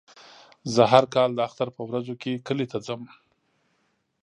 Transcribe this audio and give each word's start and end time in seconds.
زه 0.73 0.81
هر 0.91 1.03
کال 1.15 1.29
د 1.33 1.39
اختر 1.47 1.67
په 1.77 1.81
ورځو 1.87 2.13
کې 2.21 2.43
کلي 2.47 2.65
ته 2.71 2.77
ځم. 2.85 3.01